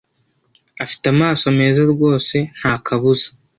afite 0.83 1.05
amaso 1.13 1.45
meza 1.59 1.81
rwose 1.91 2.35
ntakabuza 2.57 3.27